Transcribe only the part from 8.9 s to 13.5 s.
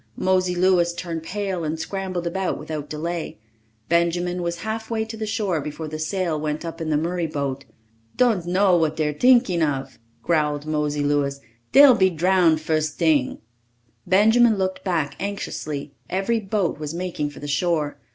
dey're tinkin' of," growled Mosey Louis. "Dey'll be drown fust ting!"